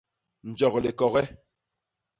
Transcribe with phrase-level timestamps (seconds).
[0.49, 1.23] Njok likoge.